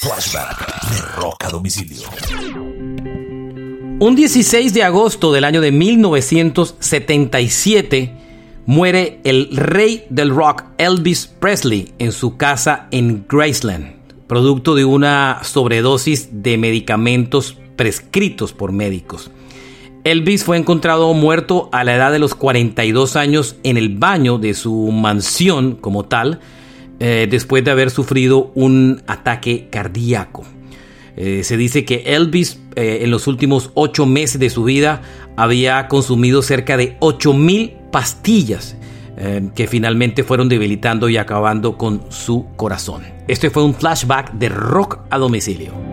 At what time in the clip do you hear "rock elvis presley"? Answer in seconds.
10.30-11.94